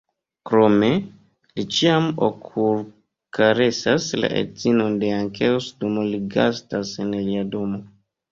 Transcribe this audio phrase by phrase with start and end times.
[0.49, 0.87] Krome,
[1.59, 7.81] li ĉiam okulkaresas la edzinon de Jankeus dum li gastas en lia domo.